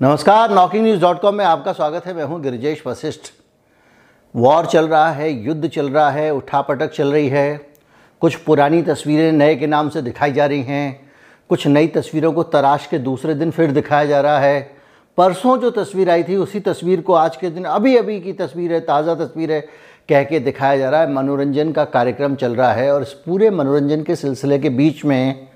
[0.00, 3.30] नमस्कार knocking news dot com में आपका स्वागत है। मैं हूँ गिरिजेश वशिष्ठ।
[4.34, 7.60] वॉर चल रहा है, युद्ध चल रहा है, उठापटक चल रही है।
[8.20, 11.10] कुछ पुरानी तस्वीरें नए के नाम से दिखाई जा रही हैं।
[11.48, 14.60] कुछ नई तस्वीरों को तराश के दूसरे दिन फिर दिखाया जा रहा है।
[15.18, 18.72] परसों जो तस्वीर आई थी, उसी तस्वीर को आज के दिन अभी अभी की तस्वीर
[18.72, 19.60] है, ताज़ा तस्वीर है,
[20.08, 23.50] कह के दिखाया जा रहा है। मनोरंजन का कार्यक्रम चल रहा है और इस पूरे
[23.50, 25.48] मनोरंजन के सिलसिले के बीच में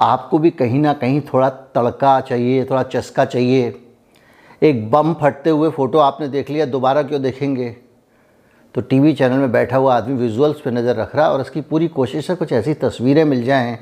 [0.00, 3.74] आपको भी कहीं ना कहीं थोड़ा तड़का चाहिए, थोड़ा चस्का चाहिए।
[4.62, 7.70] एक बम फटते हुए फ़ोटो आपने देख लिया, दोबारा क्यों देखेंगे?
[8.74, 11.60] तो टीवी चैनल में बैठा हुआ आदमी विजुअल्स पे नज़र रख रहा है और इसकी
[11.60, 13.78] पूरी कोशिश है कुछ ऐसी तस्वीरें मिल जाएँ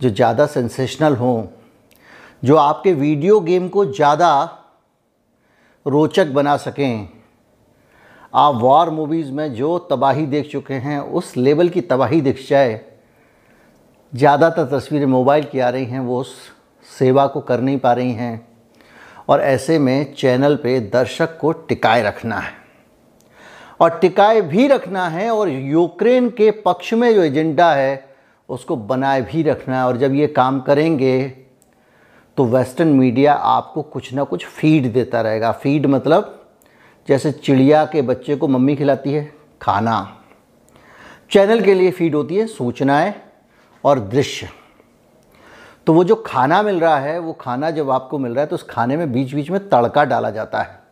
[0.00, 1.44] जो ज़्यादा सेंसेशनल हों,
[2.44, 4.58] जो आपके वीडियो गेम को ज़्यादा
[5.86, 7.08] रोचक बना सकें।
[8.34, 12.80] आप वॉर मूवीज़ में जो तबाही देख चुके हैं, उस लेवल की तबाही दिख जाए।
[14.14, 16.34] ज़्यादातर तस्वीरें मोबाइल की आ रही हैं, वो उस
[16.90, 18.46] सेवा को कर नहीं पा रही हैं।
[19.28, 22.52] और ऐसे में चैनल पे दर्शक को टिकाए रखना है।
[23.80, 28.04] और टिकाए भी रखना है और यूक्रेन के पक्ष में जो एजेंडा है,
[28.48, 31.22] उसको बनाए भी रखना है। और जब ये काम करेंगे
[32.38, 36.40] तो वेस्टर्न मीडिया आपको कुछ ना कुछ फ़ीड देता रहेगा। फ़ीड मतलब
[37.08, 39.30] जैसे चिड़िया के बच्चे को मम्मी खिलाती है,
[39.62, 40.20] खाना।
[41.30, 43.12] चैनल के लिए फ़ीड होती है, सूचनाएँ।
[43.84, 44.48] और दृश्य।
[45.86, 48.56] तो वो जो खाना मिल रहा है, वो खाना जब आपको मिल रहा है तो
[48.56, 50.82] उस खाने में बीच बीच में तड़का डाला जाता है।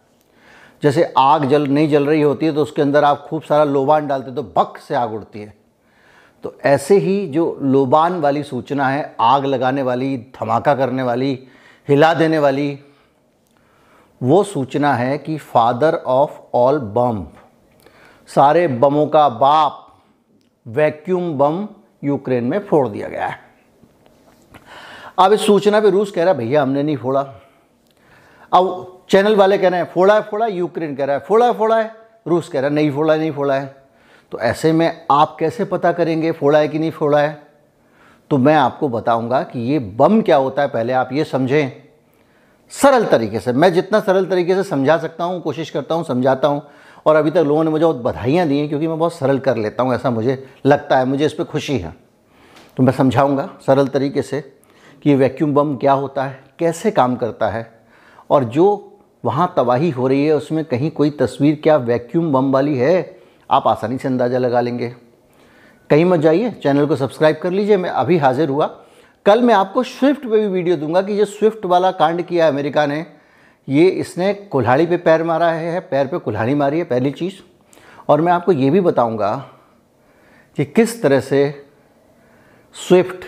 [0.82, 4.06] जैसे आग जल, नहीं जल रही होती है तो उसके अंदर आप खूब सारा लोबान
[4.06, 5.54] डालते तो बक से आग उड़ती है।
[6.44, 11.32] तो ऐसे ही जो लोबान वाली सूचना है, आग लगाने वाली, धमाका करने वाली,
[11.88, 12.78] हिला देने वाली,
[14.20, 17.26] वो सूचना है कि फादर ऑफ़ ऑल बम,
[18.28, 19.86] सारे बमों का बाप,
[20.66, 21.66] वैक्यूम बम
[22.04, 23.38] यूक्रेन में फोड़ दिया गया है।
[25.18, 27.20] अब इस सूचना पे रूस कह रहा है, भैया, हमने नहीं फोड़ा।
[28.52, 31.52] अब चैनल वाले कह रहे हैं, फोड़ा है, फोड़ा यूक्रेन कह रहा है, फोड़ा है
[31.52, 31.96] फोड़ा है।
[32.28, 33.82] रूस कह रहा है, नहीं फोड़ा है, नहीं फोड़ा है।
[34.32, 37.42] तो ऐसे में आप कैसे पता करेंगे फोड़ा है कि नहीं फोड़ा है?
[38.30, 41.72] तो मैं आपको बताऊँगा कि ये बम क्या होता है, पहले आप ये समझें।
[42.70, 46.48] सरल तरीके से, मैं जितना सरल तरीके से समझा सकता हूँ, कोशिश करता हूँ, समझाता
[46.48, 46.62] हूँ
[47.06, 49.56] और अभी तक लोगों ने मुझे बहुत बधाइयाँ दी हैं क्योंकि मैं बहुत सरल कर
[49.56, 51.94] लेता हूँ, ऐसा मुझे लगता है, मुझे इस पर खुशी है।
[52.76, 54.40] तो मैं समझाऊँगा सरल तरीके से
[55.02, 57.70] कि वैक्यूम बम क्या होता है, कैसे काम करता है,
[58.30, 58.88] और जो
[59.24, 63.20] वहाँ तबाही हो रही है, उसमें कहीं कोई तस्वीर क्या वैक्यूम बम वाली है,
[63.50, 64.94] आप आसानी से अंदाज़ा लगा लेंगे।
[65.90, 68.66] कहीं मत जाइए, चैनल को सब्सक्राइब कर लीजिए, मैं अभी हाजिर हुआ।
[69.26, 72.86] कल मैं आपको स्विफ्ट पे भी वीडियो दूँगा कि ये स्विफ्ट वाला कांड किया अमेरिका
[72.86, 73.04] ने
[73.68, 77.34] ये इसने कुल्हाड़ी पे पैर मारा है पैर पे कुल्हाड़ी मारी है, पहली चीज़।
[78.08, 79.34] और मैं आपको ये भी बताऊँगा
[80.58, 81.64] कि किस तरह से
[82.76, 83.24] स्विफ्ट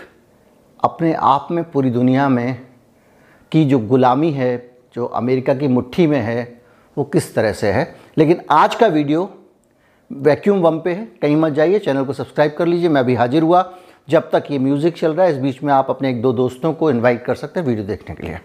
[0.79, 2.57] अपने आप में पूरी दुनिया में
[3.51, 4.57] की जो गुलामी है,
[4.95, 6.61] जो अमेरिका की मुट्ठी में है,
[6.97, 9.29] वो किस तरह से है। लेकिन आज का वीडियो
[10.11, 13.43] वैक्यूम बम पे है, कहीं मत जाइए, चैनल को सब्सक्राइब कर लीजिए, मैं अभी हाजिर
[13.43, 13.63] हुआ।
[14.07, 16.73] जब तक ये म्यूज़िक चल रहा है, इस बीच में आप अपने एक दो दोस्तों
[16.73, 18.39] को इनवाइट कर सकते हैं वीडियो देखने के लिए।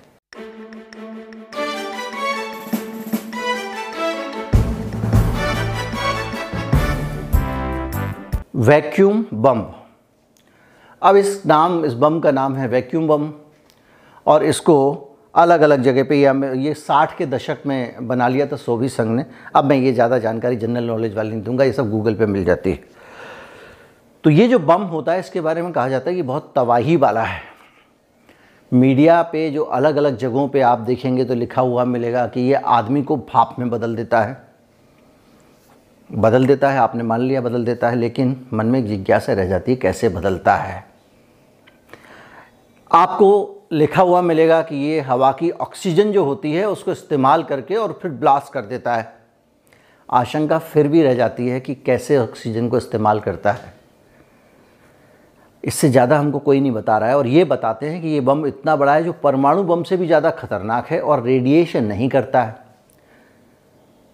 [8.60, 9.64] Vacuum bomb.
[11.02, 13.30] अब इस नाम, इस बम का नाम है वैक्यूम बम,
[14.26, 18.56] और इसको अलग अलग जगह पे, या ये साठ के दशक में बना लिया था
[18.56, 19.24] सोवियत संघ ने।
[19.56, 22.44] अब मैं ये ज़्यादा जानकारी, जनरल नॉलेज वाली नहीं दूँगा, ये सब गूगल पे मिल
[22.44, 22.82] जाती है।
[24.24, 26.96] तो ये जो बम होता है, इसके बारे में कहा जाता है कि बहुत तबाही
[26.96, 27.42] वाला है।
[28.72, 32.54] मीडिया पे जो अलग अलग जगहों पे आप देखेंगे तो लिखा हुआ मिलेगा कि ये
[32.54, 34.49] आदमी को भाप में बदल देता है।
[36.10, 39.72] बदल देता है, आपने मान लिया बदल देता है, लेकिन मन में जिज्ञासा रह जाती
[39.72, 40.84] है कैसे बदलता है।
[42.90, 47.76] आपको लिखा हुआ मिलेगा कि ये हवा की ऑक्सीजन जो होती है, उसको इस्तेमाल करके
[47.76, 49.12] और फिर ब्लास्ट कर देता है।
[50.08, 53.72] आशंका फिर भी रह जाती है कि कैसे ऑक्सीजन को इस्तेमाल करता है।
[55.64, 58.46] इससे ज़्यादा हमको कोई नहीं बता रहा है, और ये बताते हैं कि ये बम
[58.46, 62.42] इतना बड़ा है जो परमाणु बम से भी ज़्यादा खतरनाक है और रेडिएशन नहीं करता
[62.42, 62.59] है।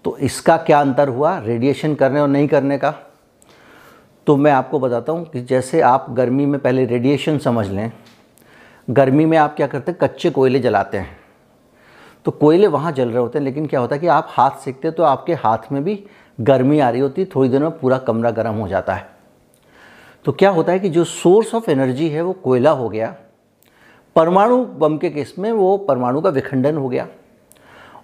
[0.06, 1.38] तो इसका क्या अंतर हुआ?
[1.38, 2.90] रेडिएशन करने और नहीं करने का?
[4.26, 7.90] तो मैं आपको बताता हूँ कि जैसे आप गर्मी में पहले रेडिएशन समझ लें,
[8.88, 9.98] गर्मी में आप क्या करते हैं?
[10.02, 11.18] कच्चे कोयले जलाते हैं।
[12.24, 14.90] तो कोयले वहाँ जल रहे होते हैं, लेकिन क्या होता है कि आप हाथ सेकते
[14.90, 16.02] तो आपके हाथ में भी
[16.38, 19.08] गर्मी आ रही होती है, थोड़ी देर में पूरा कमरा गर्म हो जाता है।
[20.24, 23.14] तो क्या होता है कि जो सोर्स ऑफ़ एनर्जी है वो कोयला हो गया,
[24.16, 27.08] परमाणु बम के केस में वो परमाणु का विखंडन हो गया।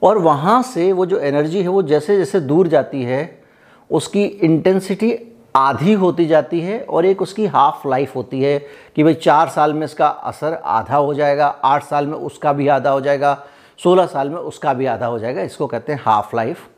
[0.03, 3.43] और वहाँ से वो जो एनर्जी है, वो जैसे जैसे दूर जाती है,
[3.91, 5.15] उसकी इंटेंसिटी
[5.57, 8.59] आधी होती जाती है और एक उसकी हाफ़ लाइफ होती है
[8.97, 12.69] कि भाई चार साल में इसका असर आधा हो जाएगा, आठ साल में उसका भी
[12.69, 13.39] आधा हो जाएगा
[13.79, 16.69] 16 साल में उसका भी आधा हो जाएगा, इसको कहते हैं हाफ़ लाइफ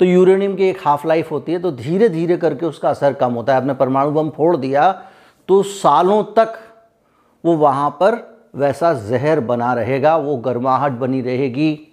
[0.00, 3.32] तो यूरेनियम की एक हाफ़ लाइफ होती है तो धीरे धीरे करके उसका असर कम
[3.32, 4.90] होता है। आपने परमाणु बम फोड़ दिया
[5.48, 6.58] तो सालों तक
[7.44, 8.16] वो वहाँ पर
[8.56, 11.89] वैसा जहर बना रहेगा, वो गर्माहट बनी रहेगी।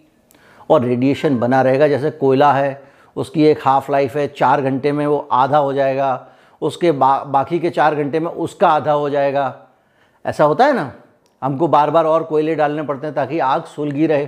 [0.70, 2.82] और रेडिएशन बना रहेगा। जैसे कोयला है
[3.16, 6.28] उसकी एक हाफ़ लाइफ है चार घंटे में वो आधा हो जाएगा।
[6.62, 9.56] उसके बा, बाकी के चार घंटे में उसका आधा हो जाएगा।
[10.26, 10.92] ऐसा होता है ना?
[11.42, 14.26] हमको बार बार और कोयले डालने पड़ते हैं ताकि आग सुलगी रहे।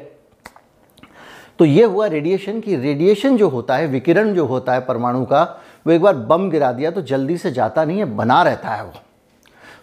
[1.60, 5.44] तो ये हुआ रेडिएशन की। रेडिएशन जो होता है विकिरण जो होता है परमाणु का
[5.88, 8.84] वो एक बार बम गिरा दिया तो जल्दी से जाता नहीं है बना रहता है
[8.84, 8.94] वो।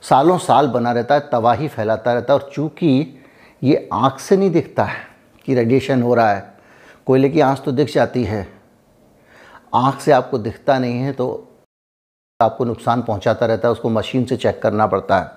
[0.03, 3.21] सालों साल बना रहता है तबाही फैलाता रहता है और चूँकि
[3.63, 5.16] ये आँख से नहीं दिखता है
[5.47, 6.55] कि रेडिएशन हो रहा है।
[7.07, 8.47] कोयले की आँख तो दिख जाती है।
[9.75, 11.27] आँख से आपको दिखता नहीं है तो
[12.41, 15.31] आपको नुकसान पहुंचाता रहता है, उसको मशीन से चेक करना पड़ता है।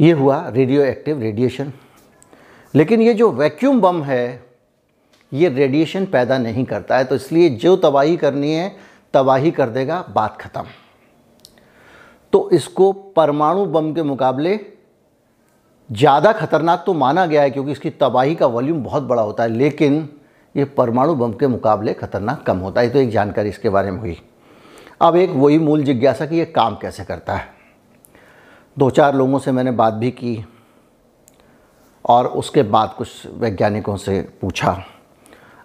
[0.00, 1.72] ये हुआ रेडियो एक्टिव रेडिएशन
[2.74, 4.44] लेकिन ये जो वैक्यूम बम है,
[5.32, 8.76] ये रेडिएशन पैदा नहीं करता है तो इसलिए जो तबाही करनी है,
[9.14, 10.64] तबाही कर देगा, बात ख़त्म।
[12.32, 14.56] तो इसको परमाणु बम के मुकाबले
[15.90, 19.48] ज़्यादा खतरनाक तो माना गया है क्योंकि इसकी तबाही का वॉल्यूम बहुत बड़ा होता है,
[19.48, 20.08] लेकिन
[20.54, 23.98] ये परमाणु बम के मुकाबले खतरनाक कम होता है। तो एक जानकारी इसके बारे में
[24.00, 24.16] हुई।
[25.00, 27.48] अब एक वही मूल जिज्ञासा कि ये काम कैसे करता है।
[28.76, 30.44] दो चार लोगों से मैंने बात भी की
[32.04, 34.76] और उसके बाद कुछ वैज्ञानिकों से पूछा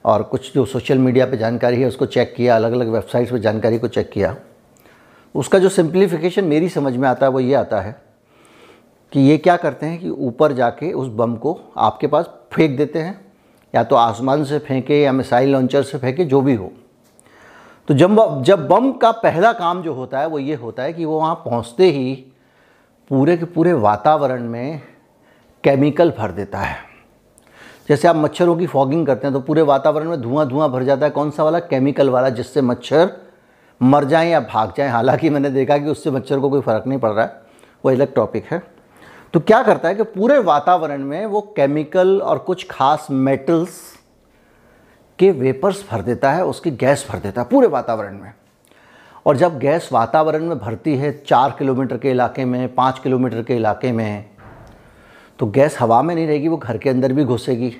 [0.05, 3.39] और कुछ जो सोशल मीडिया पे जानकारी है उसको चेक किया अलग अलग वेबसाइट्स पे
[3.39, 4.35] जानकारी को चेक किया।
[5.35, 7.95] उसका जो सिंप्लीफिकेशन मेरी समझ में आता है, वो ये आता है
[9.11, 12.99] कि ये क्या करते हैं कि ऊपर जाके उस बम को आपके पास फेंक देते
[12.99, 13.31] हैं,
[13.73, 16.71] या तो आसमान से फेंके, या मिसाइल लॉन्चर से फेंके, जो भी हो।
[17.87, 21.05] तो जब जब बम का पहला काम जो होता है, वो ये होता है कि
[21.05, 22.13] वो वहाँ पहुँचते ही
[23.09, 24.81] पूरे के पूरे वातावरण में
[25.63, 26.77] केमिकल भर देता है।
[27.89, 31.05] जैसे आप मच्छरों की फॉगिंग करते हैं तो पूरे वातावरण में धुआँ धुआँ भर जाता
[31.05, 31.59] है। कौन सा वाला?
[31.59, 33.11] केमिकल वाला, जिससे मच्छर
[33.81, 36.99] मर जाएँ या भाग जाएँ। हालाँकि मैंने देखा कि उससे मच्छर को कोई फ़र्क नहीं
[36.99, 37.41] पड़ रहा है।
[37.85, 38.70] वो अलग टॉपिक है।
[39.33, 43.79] तो क्या करता है कि पूरे वातावरण में वो केमिकल और कुछ खास मेटल्स
[45.19, 48.33] के वेपर्स भर देता है, उसकी गैस भर देता है पूरे वातावरण में।
[49.25, 53.55] और जब गैस वातावरण में भरती है चार किलोमीटर के इलाके में, पाँच किलोमीटर के
[53.55, 54.25] इलाके में
[55.39, 57.73] तो गैस हवा में नहीं रहेगी, वो घर के अंदर भी घुसेगी।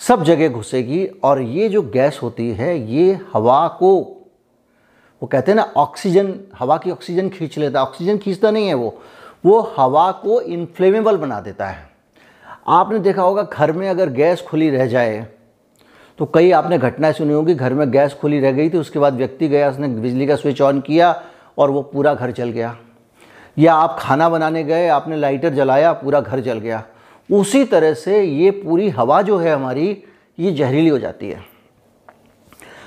[0.00, 3.94] सब जगह घुसेगी और ये जो गैस होती है, ये हवा को,
[5.22, 8.96] वो कहते हैं ना ऑक्सीजन हवा की ऑक्सीजन खींच लेता ऑक्सीजन खींचता नहीं है वो।
[9.44, 11.88] वो हवा को इन्फ्लेमेबल बना देता है।
[12.68, 15.26] आपने देखा होगा घर में अगर गैस खुली रह जाए
[16.18, 19.14] तो कई आपने घटनाएँ सुनी होगी, घर में गैस खुली रह गई थी, उसके बाद
[19.14, 21.22] व्यक्ति गया, उसने बिजली का स्विच ऑन किया
[21.58, 22.76] और वो पूरा घर चल गया।
[23.58, 26.82] या आप खाना बनाने गए, आपने लाइटर जलाया, पूरा घर जल गया।
[27.32, 30.04] उसी तरह से ये पूरी हवा जो है हमारी,
[30.38, 31.44] ये जहरीली हो जाती है।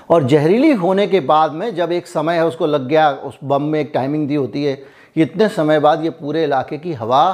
[0.09, 3.63] और जहरीली होने के बाद में जब एक समय है, उसको लग गया, उस बम
[3.63, 4.83] में एक टाइमिंग दी होती है
[5.17, 7.31] इतने समय बाद ये पूरे इलाके की हवा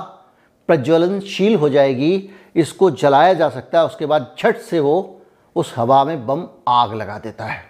[0.70, 5.22] प्रज्वलनशील हो जाएगी, इसको जलाया जा सकता है, उसके बाद झट से वो
[5.56, 7.62] उस हवा में बम आग लगा देता है।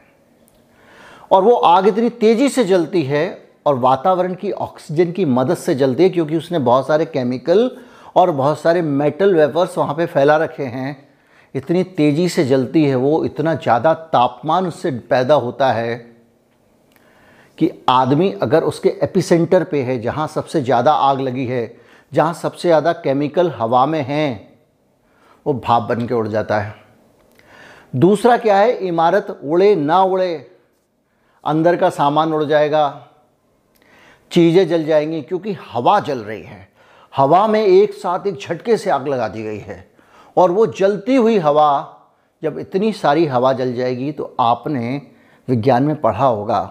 [1.31, 3.25] और वो आग इतनी तेज़ी से जलती है
[3.65, 7.69] और वातावरण की ऑक्सीजन की मदद से जलती है, क्योंकि उसने बहुत सारे केमिकल
[8.15, 10.98] और बहुत सारे मेटल वेपर्स वहाँ पे फैला रखे हैं।
[11.56, 16.12] इतनी तेज़ी से जलती है वो, इतना ज़्यादा तापमान उससे पैदा होता है।
[17.57, 21.75] कि आदमी अगर उसके एपिसेंटर पे है, जहाँ सबसे ज़्यादा आग लगी है,
[22.12, 24.53] जहाँ सबसे ज़्यादा केमिकल हवा में हैं,
[25.45, 26.75] वो भाप बन के उड़ जाता है।
[27.93, 28.75] दूसरा क्या है?
[28.77, 30.36] इमारत उड़े ना उड़े,
[31.43, 33.07] अंदर का सामान उड़ जाएगा,
[34.31, 36.67] चीज़ें जल जाएँगी, क्योंकि हवा जल रही है।
[37.13, 39.86] हवा में एक साथ एक झटके से आग लगा दी गई है,
[40.38, 42.00] और वो जलती हुई हवा,
[42.43, 45.01] जब इतनी सारी हवा जल जाएगी तो आपने
[45.48, 46.62] विज्ञान में पढ़ा होगा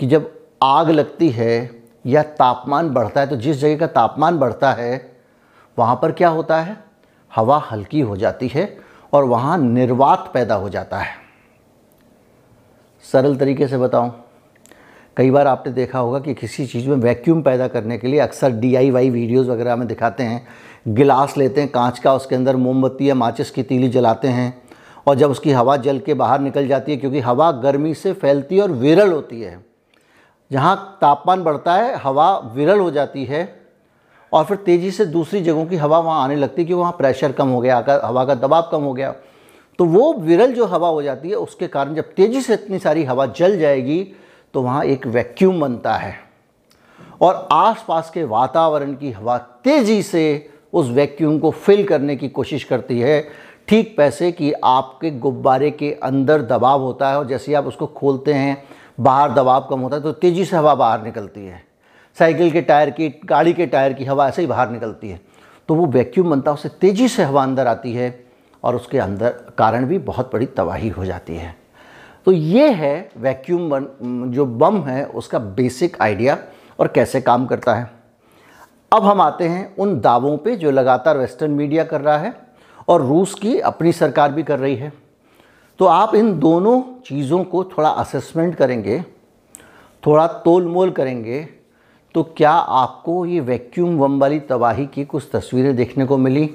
[0.00, 0.30] कि जब
[0.62, 1.70] आग लगती है
[2.06, 5.14] या तापमान बढ़ता है तो जिस जगह का तापमान बढ़ता है,
[5.78, 6.76] वहाँ पर क्या होता है?
[7.32, 8.76] हवा हल्की हो जाती है
[9.12, 11.14] और वहाँ निर्वात पैदा हो जाता है।
[13.04, 14.12] सरल तरीके से बताऊँ,
[15.16, 18.52] कई बार आपने देखा होगा कि किसी चीज़ में वैक्यूम पैदा करने के लिए अक्सर
[18.52, 20.46] डी आई वाई वीडियोज़ वगैरह में दिखाते हैं।
[20.88, 24.62] गिलास लेते हैं, कांच का, उसके अंदर मोमबत्ती या माचिस की तीली जलाते हैं
[25.06, 28.56] और जब उसकी हवा जल के बाहर निकल जाती है, क्योंकि हवा गर्मी से फैलती
[28.56, 29.65] है और विरल होती है।
[30.50, 33.44] जहाँ तापमान बढ़ता है, हवा विरल हो जाती है
[34.32, 37.32] और फिर तेज़ी से दूसरी जगहों की हवा वहाँ आने लगती है क्योंकि वहाँ प्रेशर
[37.32, 39.14] कम हो गया हवा का दबाव कम हो गया।
[39.78, 43.04] तो वो विरल जो हवा हो जाती है, उसके कारण जब तेज़ी से इतनी सारी
[43.04, 44.02] हवा जल जाएगी
[44.54, 46.14] तो वहाँ एक वैक्यूम बनता है
[47.20, 52.64] और आसपास के वातावरण की हवा तेज़ी से उस वैक्यूम को फिल करने की कोशिश
[52.64, 53.20] करती है।
[53.68, 58.32] ठीक पैसे कि आपके गुब्बारे के अंदर दबाव होता है और जैसे आप उसको खोलते
[58.34, 58.62] हैं
[58.98, 61.62] बाहर दबाव कम होता है तो तेज़ी से हवा बाहर निकलती है।
[62.16, 65.20] साइकिल के टायर की, गाड़ी के टायर की हवा ऐसे ही बाहर निकलती है।
[65.68, 68.24] तो वो वैक्यूम बनता है, उससे तेज़ी से हवा अंदर आती है
[68.64, 71.54] और उसके अंदर कारण भी बहुत बड़ी तबाही हो जाती है।
[72.26, 73.86] तो ये है वैक्यूम बन,
[74.32, 76.38] जो बम है, उसका बेसिक आइडिया
[76.78, 77.90] और कैसे काम करता है।
[78.92, 82.34] अब हम आते हैं उन दावों पे जो लगातार वेस्टर्न मीडिया कर रहा है
[82.88, 84.92] और रूस की अपनी सरकार भी कर रही है।
[85.78, 89.00] तो आप इन दोनों चीज़ों को थोड़ा असेसमेंट करेंगे,
[90.02, 91.42] थोड़ा तोल मोल करेंगे
[92.14, 96.46] तो क्या आपको ये वैक्यूम बम वाली तबाही की कुछ तस्वीरें देखने को मिली?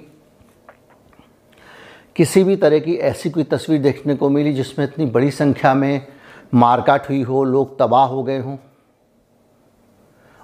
[2.15, 6.07] किसी भी तरह की ऐसी कोई तस्वीर देखने को मिली जिसमें इतनी बड़ी संख्या में
[6.53, 8.57] मारकाट हुई हो, लोग तबाह हो गए हों?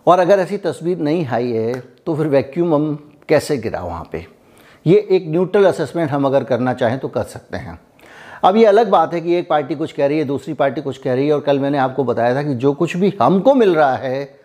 [0.07, 1.73] और अगर ऐसी तस्वीर नहीं आई है
[2.05, 2.95] तो फिर वैक्यूम बम
[3.29, 4.25] कैसे गिरा वहाँ पे?
[4.85, 7.79] ये एक न्यूट्रल असेसमेंट हम अगर करना चाहें तो कर सकते हैं।
[8.43, 10.97] अब ये अलग बात है कि एक पार्टी कुछ कह रही है, दूसरी पार्टी कुछ
[10.97, 13.75] कह रही है, और कल मैंने आपको बताया था कि जो कुछ भी हमको मिल
[13.75, 14.39] रहा है,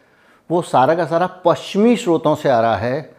[0.51, 3.11] वो सारा का सारा पश्चिमी स्रोतों से आ रहा है।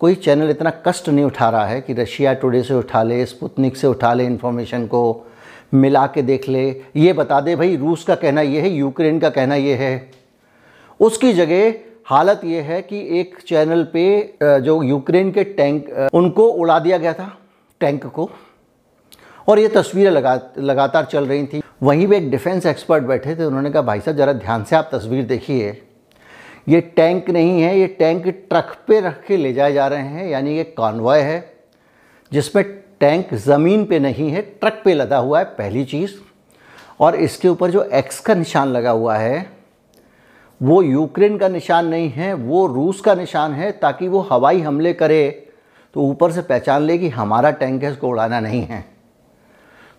[0.00, 3.76] कोई चैनल इतना कष्ट नहीं उठा रहा है कि रशिया टुडे से उठा ले, स्पुतनिक
[3.76, 5.26] से उठा ले इन्फॉर्मेशन को,
[5.74, 9.30] मिला के देख ले। ये बता दे भाई, रूस का कहना ये है, यूक्रेन का
[9.30, 10.10] कहना ये है।
[11.00, 11.74] उसकी जगह
[12.06, 17.12] हालत ये है कि एक चैनल पे जो यूक्रेन के टैंक उनको उड़ा दिया गया
[17.12, 17.30] था,
[17.80, 18.30] टैंक को।
[19.48, 23.44] और ये तस्वीरें लगा, लगातार चल रही थी। वहीं पे एक डिफेंस एक्सपर्ट बैठे थे,
[23.44, 25.80] उन्होंने कहा, भाई साहब, ज़रा ध्यान से आप तस्वीर देखिए।
[26.68, 30.28] ये टैंक नहीं है, ये टैंक ट्रक पे रख के ले जाए जा रहे हैं,
[30.28, 31.52] यानी ये कॉन्वॉय है,
[32.32, 32.64] जिसमें
[33.00, 36.12] टैंक ज़मीन पे नहीं है, ट्रक पे लदा हुआ है, पहली चीज़।
[37.00, 39.46] और इसके ऊपर जो एक्स का निशान लगा हुआ है,
[40.60, 44.92] वो यूक्रेन का निशान नहीं है, वो रूस का निशान है, ताकि वो हवाई हमले
[44.92, 45.48] करे
[45.94, 48.91] तो ऊपर से पहचान ले कि हमारा टैंक है, इसको उड़ाना नहीं है।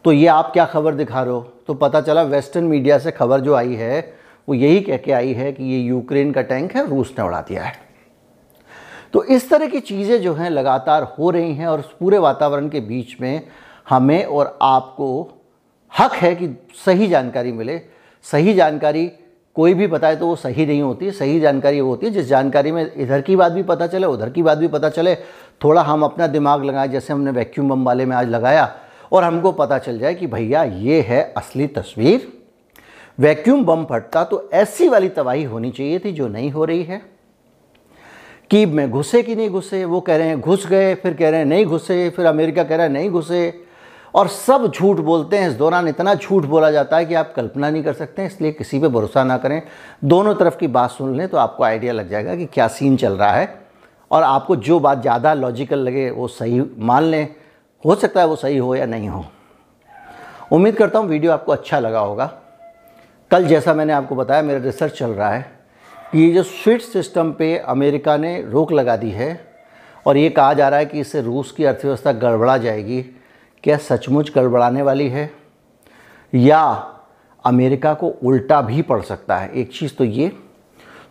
[0.05, 1.41] तो ये आप क्या खबर दिखा रहे हो?
[1.67, 4.13] तो पता चला वेस्टर्न मीडिया से खबर जो आई है,
[4.47, 7.41] वो यही कह के आई है कि ये यूक्रेन का टैंक है, रूस ने उड़ा
[7.41, 7.73] दिया है।
[9.13, 12.69] तो इस तरह की चीज़ें जो हैं लगातार हो रही हैं और उस पूरे वातावरण
[12.69, 13.41] के बीच में
[13.89, 15.07] हमें और आपको
[15.91, 16.47] हक है कि
[16.85, 17.81] सही जानकारी मिले।
[18.25, 19.05] सही जानकारी
[19.55, 22.71] कोई भी बताए तो वो सही नहीं होती, सही जानकारी वो होती है, जिस जानकारी
[22.71, 25.15] में इधर की बात भी पता चले, उधर की बात भी पता चले।
[25.63, 28.65] थोड़ा हम अपना दिमाग लगाएँ, जैसे हमने वैक्यूम बम वाले में आज लगाया
[29.11, 32.31] और हमको पता चल जाए कि भैया, ये है असली तस्वीर।
[33.19, 37.01] वैक्यूम बम फटता तो ऐसी वाली तबाही होनी चाहिए थी जो नहीं हो रही है।
[38.51, 41.39] कि में घुसे कि नहीं घुसे, वो कह रहे हैं, घुस गए। फिर कह रहे
[41.39, 43.63] हैं, नहीं घुसे। फिर अमेरिका कह रहा है, नहीं घुसे।
[44.13, 47.69] और सब झूठ बोलते हैं। इस दौरान इतना झूठ बोला जाता है कि आप कल्पना
[47.69, 49.61] नहीं कर सकते, इसलिए किसी पे भरोसा ना करें।
[50.03, 53.13] दोनों तरफ़ की बात सुन लें तो आपको आइडिया लग जाएगा कि क्या सीन चल
[53.13, 53.47] रहा है।
[54.11, 57.35] और आपको जो बात ज़्यादा लॉजिकल लगे, वो सही मान लें।
[57.85, 59.25] हो सकता है वो सही हो या नहीं हो।
[60.51, 62.25] उम्मीद करता हूँ वीडियो आपको अच्छा लगा होगा।
[63.31, 65.59] कल जैसा मैंने आपको बताया, मेरा रिसर्च चल रहा है
[66.11, 69.55] कि ये जो स्विफ्ट सिस्टम पे अमेरिका ने रोक लगा दी है
[70.07, 73.01] और ये कहा जा रहा है कि इससे रूस की अर्थव्यवस्था गड़बड़ा जाएगी।
[73.63, 75.31] क्या सचमुच गड़बड़ाने वाली है?
[76.33, 76.89] या
[77.45, 79.51] अमेरिका को उल्टा भी पड़ सकता है?
[79.53, 80.31] एक चीज़ तो ये।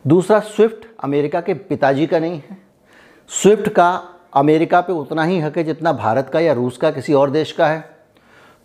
[0.07, 2.57] दूसरा स्विफ्ट अमेरिका के पिताजी का नहीं है।
[3.29, 7.15] स्विफ्ट का अमेरिका पे उतना ही हक है जितना भारत का या रूस का, किसी
[7.15, 7.85] और देश का है।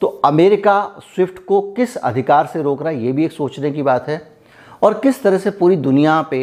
[0.01, 3.81] तो अमेरिका स्विफ्ट को किस अधिकार से रोक रहा है, ये भी एक सोचने की
[3.81, 4.21] बात है।
[4.83, 6.39] और किस तरह से पूरी दुनिया पे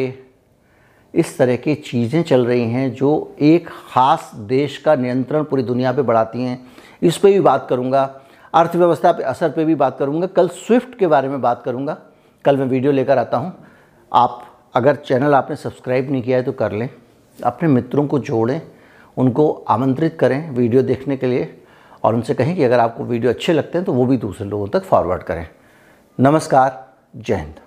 [1.13, 5.91] इस तरह की चीज़ें चल रही हैं, जो एक ख़ास देश का नियंत्रण पूरी दुनिया
[5.91, 6.59] पे बढ़ाती हैं,
[7.01, 8.03] इस पर भी बात करूँगा।
[8.53, 11.97] अर्थव्यवस्था पे, असर पे भी बात करूँगा। कल स्विफ्ट के बारे में बात करूँगा।
[12.45, 13.53] कल मैं वीडियो लेकर आता हूँ।
[14.11, 14.43] आप
[14.75, 16.89] अगर चैनल आपने सब्सक्राइब नहीं किया है तो कर लें।
[17.39, 18.61] अपने मित्रों को जोड़ें।
[19.17, 21.53] उनको आमंत्रित करें वीडियो देखने के लिए
[22.03, 24.67] और उनसे कहें कि अगर आपको वीडियो अच्छे लगते हैं तो वो भी दूसरे लोगों
[24.67, 25.47] तक फॉरवर्ड करें।
[26.19, 27.59] नमस्कार, जय हिंद।